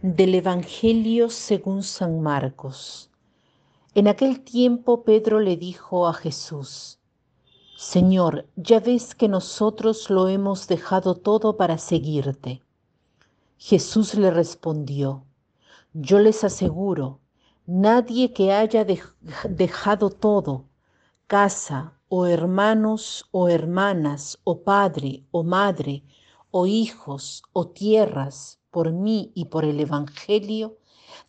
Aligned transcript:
Del 0.00 0.36
Evangelio 0.36 1.28
según 1.28 1.82
San 1.82 2.20
Marcos. 2.20 3.10
En 3.96 4.06
aquel 4.06 4.44
tiempo 4.44 5.02
Pedro 5.02 5.40
le 5.40 5.56
dijo 5.56 6.06
a 6.06 6.14
Jesús, 6.14 7.00
Señor, 7.76 8.46
ya 8.54 8.78
ves 8.78 9.16
que 9.16 9.26
nosotros 9.26 10.08
lo 10.08 10.28
hemos 10.28 10.68
dejado 10.68 11.16
todo 11.16 11.56
para 11.56 11.78
seguirte. 11.78 12.62
Jesús 13.56 14.14
le 14.14 14.30
respondió, 14.30 15.24
Yo 15.92 16.20
les 16.20 16.44
aseguro, 16.44 17.18
nadie 17.66 18.32
que 18.32 18.52
haya 18.52 18.86
dejado 19.48 20.10
todo, 20.10 20.66
casa 21.26 21.98
o 22.08 22.26
hermanos 22.26 23.26
o 23.32 23.48
hermanas 23.48 24.38
o 24.44 24.62
padre 24.62 25.24
o 25.32 25.42
madre 25.42 26.04
o 26.52 26.68
hijos 26.68 27.42
o 27.52 27.66
tierras, 27.66 28.57
por 28.70 28.92
mí 28.92 29.32
y 29.34 29.46
por 29.46 29.64
el 29.64 29.80
Evangelio, 29.80 30.76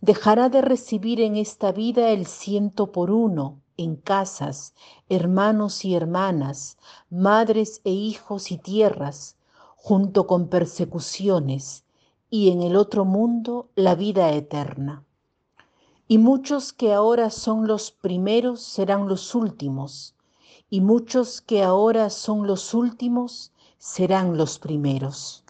dejará 0.01 0.49
de 0.49 0.61
recibir 0.61 1.21
en 1.21 1.35
esta 1.35 1.71
vida 1.71 2.09
el 2.09 2.25
ciento 2.25 2.91
por 2.91 3.11
uno 3.11 3.61
en 3.79 3.95
casas, 3.95 4.73
hermanos 5.07 5.85
y 5.85 5.95
hermanas, 5.95 6.77
madres 7.09 7.79
e 7.85 7.91
hijos 7.91 8.51
y 8.51 8.57
tierras, 8.57 9.37
junto 9.77 10.27
con 10.27 10.49
persecuciones, 10.49 11.85
y 12.29 12.49
en 12.51 12.61
el 12.61 12.75
otro 12.75 13.05
mundo 13.05 13.69
la 13.75 13.95
vida 13.95 14.31
eterna. 14.33 15.05
Y 16.09 16.17
muchos 16.17 16.73
que 16.73 16.91
ahora 16.91 17.29
son 17.29 17.67
los 17.67 17.91
primeros 17.91 18.61
serán 18.61 19.07
los 19.07 19.33
últimos, 19.33 20.13
y 20.69 20.81
muchos 20.81 21.39
que 21.39 21.63
ahora 21.63 22.09
son 22.09 22.47
los 22.47 22.73
últimos 22.73 23.53
serán 23.77 24.37
los 24.37 24.59
primeros. 24.59 25.45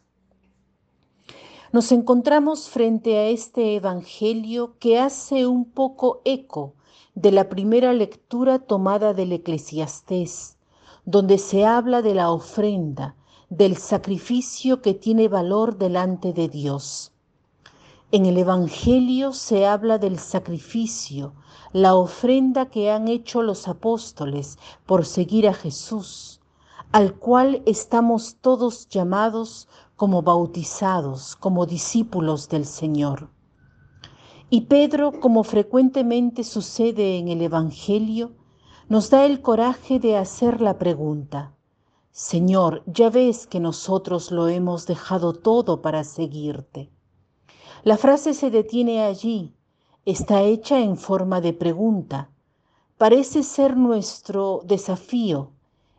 Nos 1.72 1.92
encontramos 1.92 2.68
frente 2.68 3.16
a 3.20 3.28
este 3.28 3.76
Evangelio 3.76 4.74
que 4.80 5.00
hace 5.00 5.46
un 5.46 5.66
poco 5.66 6.20
eco 6.26 6.74
de 7.14 7.32
la 7.32 7.48
primera 7.48 7.94
lectura 7.94 8.58
tomada 8.58 9.14
del 9.14 9.34
Eclesiastés, 9.34 10.58
donde 11.06 11.38
se 11.38 11.68
habla 11.68 12.02
de 12.02 12.16
la 12.16 12.32
ofrenda, 12.32 13.16
del 13.52 13.78
sacrificio 13.78 14.82
que 14.82 14.96
tiene 14.96 15.28
valor 15.28 15.78
delante 15.78 16.34
de 16.34 16.50
Dios. 16.50 17.12
En 18.12 18.26
el 18.26 18.40
Evangelio 18.40 19.32
se 19.32 19.68
habla 19.68 20.00
del 20.00 20.18
sacrificio, 20.18 21.36
la 21.72 21.94
ofrenda 21.94 22.72
que 22.72 22.90
han 22.90 23.08
hecho 23.08 23.44
los 23.44 23.68
apóstoles 23.68 24.58
por 24.88 25.06
seguir 25.06 25.48
a 25.48 25.54
Jesús, 25.54 26.42
al 26.92 27.14
cual 27.14 27.62
estamos 27.68 28.38
todos 28.42 28.90
llamados 28.90 29.68
como 30.00 30.22
bautizados, 30.22 31.36
como 31.36 31.66
discípulos 31.66 32.48
del 32.48 32.64
Señor. 32.64 33.28
Y 34.50 34.62
Pedro, 34.62 35.20
como 35.20 35.44
frecuentemente 35.44 36.46
sucede 36.46 37.18
en 37.18 37.28
el 37.28 37.42
Evangelio, 37.42 38.32
nos 38.88 39.10
da 39.10 39.26
el 39.26 39.42
coraje 39.42 40.00
de 40.00 40.16
hacer 40.16 40.62
la 40.62 40.78
pregunta, 40.78 41.54
Señor, 42.12 42.82
ya 42.86 43.10
ves 43.10 43.46
que 43.46 43.60
nosotros 43.60 44.32
lo 44.32 44.48
hemos 44.48 44.88
dejado 44.88 45.34
todo 45.34 45.82
para 45.82 46.06
seguirte. 46.06 46.90
La 47.84 47.98
frase 47.98 48.34
se 48.34 48.50
detiene 48.50 49.04
allí, 49.04 49.54
está 50.06 50.44
hecha 50.44 50.80
en 50.80 50.96
forma 50.96 51.42
de 51.42 51.52
pregunta. 51.52 52.30
Parece 52.98 53.44
ser 53.44 53.76
nuestro 53.76 54.62
desafío, 54.64 55.52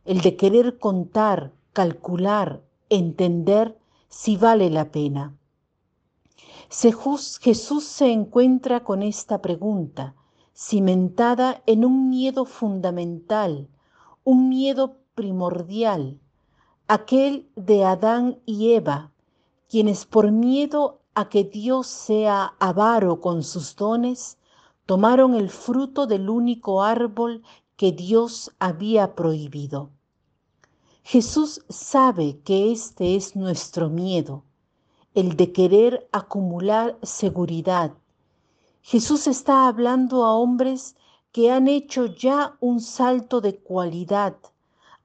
el 0.06 0.22
de 0.22 0.36
querer 0.36 0.78
contar, 0.78 1.52
calcular, 1.74 2.62
entender 2.88 3.79
si 4.10 4.36
vale 4.36 4.68
la 4.68 4.90
pena. 4.90 5.34
Jesús 6.68 7.84
se 7.84 8.12
encuentra 8.12 8.84
con 8.84 9.02
esta 9.02 9.40
pregunta, 9.40 10.14
cimentada 10.54 11.62
en 11.66 11.84
un 11.84 12.10
miedo 12.10 12.44
fundamental, 12.44 13.68
un 14.24 14.48
miedo 14.48 14.98
primordial, 15.14 16.20
aquel 16.86 17.48
de 17.56 17.84
Adán 17.84 18.40
y 18.44 18.72
Eva, 18.72 19.12
quienes 19.68 20.04
por 20.04 20.30
miedo 20.32 21.00
a 21.14 21.28
que 21.28 21.44
Dios 21.44 21.86
sea 21.86 22.54
avaro 22.58 23.20
con 23.20 23.42
sus 23.42 23.76
dones, 23.76 24.38
tomaron 24.86 25.34
el 25.34 25.50
fruto 25.50 26.06
del 26.06 26.28
único 26.28 26.82
árbol 26.82 27.42
que 27.76 27.92
Dios 27.92 28.52
había 28.58 29.14
prohibido. 29.14 29.90
Jesús 31.02 31.64
sabe 31.68 32.38
que 32.44 32.70
este 32.70 33.16
es 33.16 33.34
nuestro 33.34 33.88
miedo, 33.88 34.44
el 35.14 35.36
de 35.36 35.52
querer 35.52 36.08
acumular 36.12 36.98
seguridad. 37.02 37.94
Jesús 38.82 39.26
está 39.26 39.66
hablando 39.66 40.24
a 40.24 40.34
hombres 40.34 40.96
que 41.32 41.50
han 41.50 41.68
hecho 41.68 42.06
ya 42.06 42.56
un 42.60 42.80
salto 42.80 43.40
de 43.40 43.56
cualidad, 43.56 44.36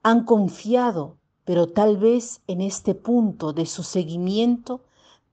han 0.02 0.24
confiado, 0.24 1.16
pero 1.44 1.68
tal 1.68 1.96
vez 1.96 2.40
en 2.46 2.60
este 2.60 2.94
punto 2.94 3.52
de 3.52 3.66
su 3.66 3.82
seguimiento 3.82 4.82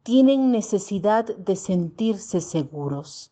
tienen 0.02 0.52
necesidad 0.52 1.26
de 1.26 1.56
sentirse 1.56 2.42
seguros. 2.42 3.32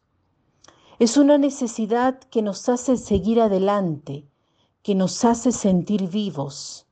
Es 1.00 1.18
una 1.18 1.38
necesidad 1.38 2.19
que 2.19 2.42
nos 2.42 2.69
hace 2.69 2.98
seguir 2.98 3.42
adelante, 3.42 4.28
que 4.84 4.96
nos 4.96 5.25
hace 5.25 5.52
sentir 5.52 6.08
vivos. 6.08 6.86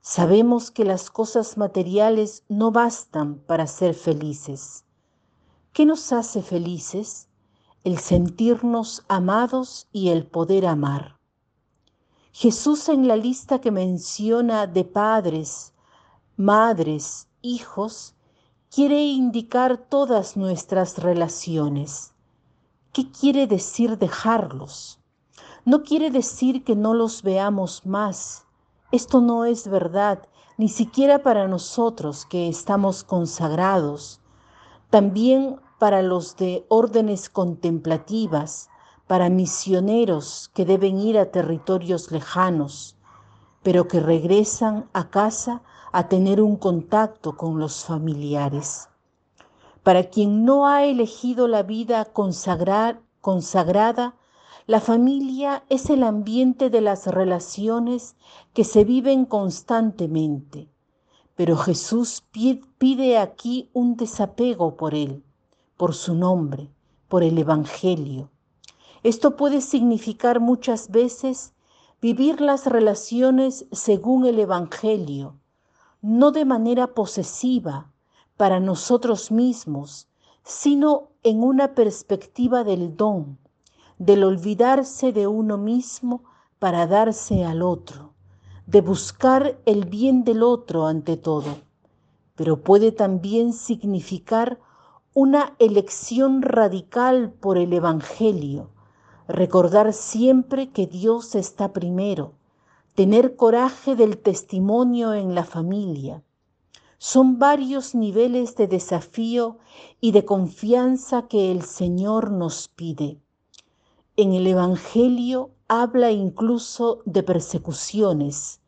Sabemos 0.00 0.70
que 0.70 0.84
las 0.84 1.10
cosas 1.10 1.58
materiales 1.58 2.44
no 2.48 2.70
bastan 2.72 3.38
para 3.40 3.66
ser 3.66 3.94
felices. 3.94 4.84
¿Qué 5.72 5.84
nos 5.86 6.12
hace 6.12 6.42
felices? 6.42 7.28
El 7.84 7.98
sentirnos 7.98 9.04
amados 9.08 9.88
y 9.92 10.08
el 10.08 10.26
poder 10.26 10.66
amar. 10.66 11.18
Jesús 12.32 12.88
en 12.88 13.08
la 13.08 13.16
lista 13.16 13.60
que 13.60 13.70
menciona 13.70 14.66
de 14.66 14.84
padres, 14.84 15.72
madres, 16.36 17.28
hijos, 17.42 18.14
quiere 18.70 19.04
indicar 19.04 19.76
todas 19.76 20.36
nuestras 20.36 20.98
relaciones. 20.98 22.12
¿Qué 22.92 23.10
quiere 23.10 23.46
decir 23.46 23.98
dejarlos? 23.98 25.00
No 25.64 25.82
quiere 25.82 26.10
decir 26.10 26.64
que 26.64 26.76
no 26.76 26.94
los 26.94 27.22
veamos 27.22 27.86
más, 27.86 28.46
esto 28.90 29.20
no 29.20 29.44
es 29.44 29.68
verdad, 29.68 30.26
ni 30.56 30.68
siquiera 30.68 31.22
para 31.22 31.46
nosotros 31.46 32.24
que 32.24 32.48
estamos 32.48 33.04
consagrados, 33.04 34.20
también 34.90 35.60
para 35.78 36.02
los 36.02 36.36
de 36.36 36.64
órdenes 36.68 37.28
contemplativas, 37.28 38.70
para 39.06 39.30
misioneros 39.30 40.50
que 40.54 40.64
deben 40.64 40.98
ir 40.98 41.18
a 41.18 41.30
territorios 41.30 42.10
lejanos, 42.10 42.96
pero 43.62 43.88
que 43.88 44.00
regresan 44.00 44.88
a 44.92 45.10
casa 45.10 45.62
a 45.92 46.08
tener 46.08 46.40
un 46.40 46.56
contacto 46.56 47.36
con 47.36 47.58
los 47.58 47.84
familiares. 47.84 48.88
Para 49.82 50.04
quien 50.04 50.44
no 50.44 50.66
ha 50.66 50.84
elegido 50.84 51.48
la 51.48 51.62
vida 51.62 52.04
consagrada, 52.06 53.00
la 54.68 54.82
familia 54.82 55.64
es 55.70 55.88
el 55.88 56.02
ambiente 56.02 56.68
de 56.68 56.82
las 56.82 57.06
relaciones 57.06 58.16
que 58.52 58.64
se 58.64 58.84
viven 58.84 59.24
constantemente, 59.24 60.68
pero 61.34 61.56
Jesús 61.56 62.22
pide 62.76 63.16
aquí 63.16 63.70
un 63.72 63.96
desapego 63.96 64.76
por 64.76 64.94
Él, 64.94 65.24
por 65.78 65.94
su 65.94 66.14
nombre, 66.14 66.68
por 67.08 67.22
el 67.22 67.38
Evangelio. 67.38 68.28
Esto 69.02 69.38
puede 69.38 69.62
significar 69.62 70.38
muchas 70.38 70.90
veces 70.90 71.54
vivir 72.02 72.42
las 72.42 72.66
relaciones 72.66 73.64
según 73.72 74.26
el 74.26 74.38
Evangelio, 74.38 75.40
no 76.02 76.30
de 76.30 76.44
manera 76.44 76.88
posesiva 76.88 77.90
para 78.36 78.60
nosotros 78.60 79.30
mismos, 79.30 80.08
sino 80.42 81.08
en 81.22 81.42
una 81.42 81.74
perspectiva 81.74 82.64
del 82.64 82.98
don, 82.98 83.38
del 83.98 84.24
olvidarse 84.24 85.12
de 85.12 85.26
uno 85.26 85.58
mismo 85.58 86.22
para 86.58 86.86
darse 86.86 87.44
al 87.44 87.62
otro, 87.62 88.12
de 88.66 88.80
buscar 88.80 89.58
el 89.66 89.84
bien 89.84 90.24
del 90.24 90.42
otro 90.42 90.86
ante 90.86 91.16
todo, 91.16 91.58
pero 92.34 92.62
puede 92.62 92.92
también 92.92 93.52
significar 93.52 94.60
una 95.14 95.56
elección 95.58 96.42
radical 96.42 97.32
por 97.32 97.58
el 97.58 97.72
Evangelio, 97.72 98.70
recordar 99.26 99.92
siempre 99.92 100.70
que 100.70 100.86
Dios 100.86 101.34
está 101.34 101.72
primero, 101.72 102.34
tener 102.94 103.36
coraje 103.36 103.96
del 103.96 104.18
testimonio 104.18 105.14
en 105.14 105.34
la 105.34 105.44
familia. 105.44 106.22
Son 106.98 107.38
varios 107.38 107.94
niveles 107.94 108.56
de 108.56 108.66
desafío 108.66 109.58
y 110.00 110.12
de 110.12 110.24
confianza 110.24 111.28
que 111.28 111.52
el 111.52 111.62
Señor 111.62 112.30
nos 112.30 112.68
pide. 112.68 113.20
En 114.20 114.32
el 114.32 114.48
Evangelio 114.48 115.52
habla 115.68 116.10
incluso 116.10 117.02
de 117.04 117.22
persecuciones. 117.22 118.60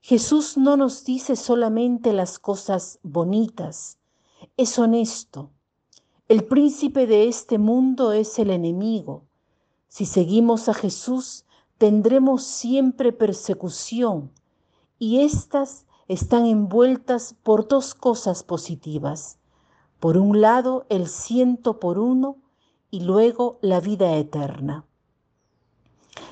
Jesús 0.00 0.56
no 0.56 0.78
nos 0.78 1.04
dice 1.04 1.36
solamente 1.36 2.14
las 2.14 2.38
cosas 2.38 2.98
bonitas, 3.02 3.98
es 4.56 4.78
honesto. 4.78 5.50
El 6.28 6.44
príncipe 6.44 7.06
de 7.06 7.28
este 7.28 7.58
mundo 7.58 8.12
es 8.12 8.38
el 8.38 8.48
enemigo. 8.48 9.24
Si 9.86 10.06
seguimos 10.06 10.66
a 10.70 10.72
Jesús, 10.72 11.44
tendremos 11.76 12.44
siempre 12.44 13.12
persecución 13.12 14.32
y 14.98 15.20
éstas 15.20 15.84
están 16.08 16.46
envueltas 16.46 17.36
por 17.42 17.68
dos 17.68 17.94
cosas 17.94 18.42
positivas. 18.42 19.36
Por 20.00 20.16
un 20.16 20.40
lado, 20.40 20.86
el 20.88 21.06
ciento 21.06 21.80
por 21.80 21.98
uno 21.98 22.38
y 22.96 23.00
luego 23.00 23.58
la 23.60 23.78
vida 23.80 24.16
eterna. 24.16 24.86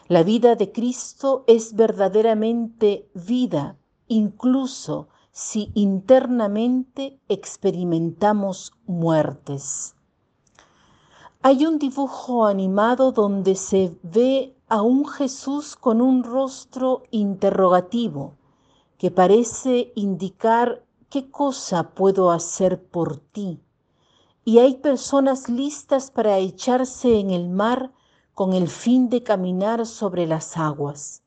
La 0.08 0.22
vida 0.22 0.56
de 0.56 0.72
Cristo 0.72 1.44
es 1.46 1.74
verdaderamente 1.74 3.06
vida, 3.12 3.76
incluso 4.08 5.08
si 5.30 5.70
internamente 5.74 7.20
experimentamos 7.28 8.72
muertes. 8.86 9.94
Hay 11.42 11.66
un 11.66 11.78
dibujo 11.78 12.46
animado 12.46 13.12
donde 13.12 13.56
se 13.56 13.94
ve 14.02 14.56
a 14.66 14.80
un 14.80 15.06
Jesús 15.06 15.76
con 15.76 16.00
un 16.00 16.24
rostro 16.24 17.02
interrogativo 17.10 18.38
que 18.96 19.10
parece 19.10 19.92
indicar 19.96 20.82
qué 21.10 21.30
cosa 21.30 21.90
puedo 21.90 22.30
hacer 22.30 22.82
por 22.88 23.18
ti. 23.18 23.60
Y 24.44 24.58
hay 24.58 24.76
personas 24.76 25.48
listas 25.48 26.10
para 26.10 26.38
echarse 26.38 27.18
en 27.18 27.30
el 27.30 27.48
mar 27.48 27.92
con 28.34 28.52
el 28.52 28.68
fin 28.68 29.08
de 29.08 29.22
caminar 29.22 29.86
sobre 29.86 30.26
las 30.26 30.56
aguas. 30.56 31.22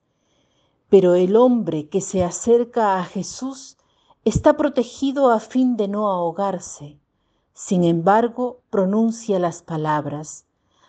Pero 0.90 1.16
el 1.16 1.36
hombre 1.36 1.90
que 1.90 2.02
se 2.02 2.24
acerca 2.24 3.00
a 3.00 3.04
Jesús 3.04 3.78
Está 4.28 4.58
protegido 4.58 5.32
a 5.32 5.40
fin 5.40 5.78
de 5.78 5.88
no 5.88 6.10
ahogarse. 6.10 7.00
Sin 7.54 7.86
embargo, 7.86 8.60
pronuncia 8.70 9.40
las 9.40 9.62
palabras, 9.62 10.46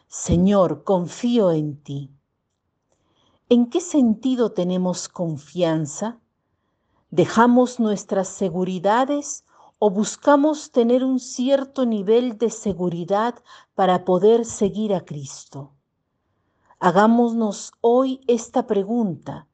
Señor, 0.08 0.82
confío 0.82 1.52
en 1.52 1.80
ti. 1.80 2.10
¿En 3.48 3.70
qué 3.70 3.80
sentido 3.80 4.50
tenemos 4.50 5.08
confianza? 5.08 6.18
¿Dejamos 7.12 7.78
nuestras 7.78 8.26
seguridades 8.26 9.44
o 9.78 9.90
buscamos 9.90 10.70
tener 10.70 11.04
un 11.04 11.18
cierto 11.18 11.86
nivel 11.86 12.38
de 12.38 12.50
seguridad 12.50 13.34
para 13.74 14.04
poder 14.04 14.44
seguir 14.44 14.94
a 14.94 15.04
Cristo? 15.04 15.72
Hagámonos 16.80 17.72
hoy 17.80 18.20
esta 18.26 18.66
pregunta 18.66 19.48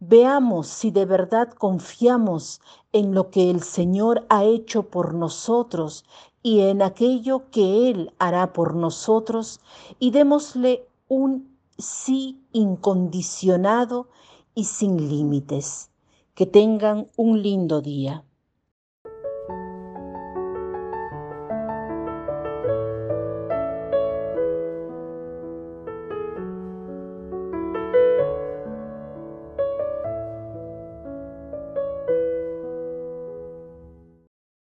Veamos 0.00 0.68
si 0.68 0.92
de 0.92 1.06
verdad 1.06 1.50
confiamos 1.50 2.60
en 2.92 3.14
lo 3.14 3.30
que 3.30 3.50
el 3.50 3.64
Señor 3.64 4.24
ha 4.28 4.44
hecho 4.44 4.84
por 4.84 5.12
nosotros 5.12 6.04
y 6.40 6.60
en 6.60 6.82
aquello 6.82 7.50
que 7.50 7.90
Él 7.90 8.14
hará 8.20 8.52
por 8.52 8.76
nosotros 8.76 9.60
y 9.98 10.12
démosle 10.12 10.86
un 11.08 11.58
sí 11.78 12.40
incondicionado 12.52 14.08
y 14.54 14.66
sin 14.66 15.08
límites. 15.08 15.90
Que 16.36 16.46
tengan 16.46 17.08
un 17.16 17.42
lindo 17.42 17.80
día. 17.80 18.24